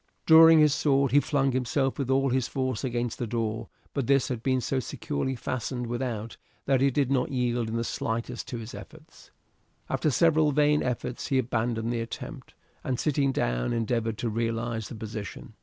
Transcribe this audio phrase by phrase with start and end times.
[0.25, 4.29] Drawing his sword he flung himself with all his force against the door, but this
[4.29, 8.57] had been so securely fastened without that it did not yield in the slightest to
[8.57, 9.29] his efforts.
[9.91, 14.95] After several vain efforts he abandoned the attempt, and sitting down endeavoured to realize the
[14.95, 15.53] position.